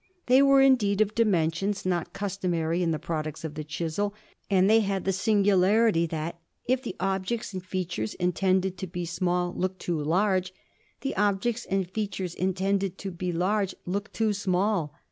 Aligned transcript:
They 0.25 0.41
were 0.41 0.61
indeed 0.61 0.99
of 0.99 1.13
dimensions 1.13 1.85
not 1.85 2.11
customary 2.11 2.81
in 2.81 2.89
the 2.89 2.97
products 2.97 3.43
of 3.43 3.53
the 3.53 3.63
chisel, 3.63 4.15
and 4.49 4.67
they 4.67 4.79
had 4.79 5.05
the 5.05 5.13
singularity 5.13 6.07
that, 6.07 6.39
if 6.65 6.81
the 6.81 6.95
objects 6.99 7.53
and 7.53 7.63
features 7.63 8.15
intended 8.15 8.79
to 8.79 8.87
be 8.87 9.05
small 9.05 9.53
looked 9.53 9.77
too 9.77 10.03
large, 10.03 10.55
the 11.01 11.15
objects 11.15 11.67
and 11.69 11.87
features 11.87 12.33
intended 12.33 12.97
to 12.97 13.11
be 13.11 13.31
large 13.31 13.75
looked 13.85 14.15
too 14.15 14.33
small. 14.33 14.91